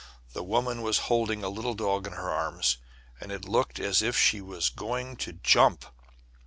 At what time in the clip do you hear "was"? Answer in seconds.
0.81-0.97, 4.41-4.69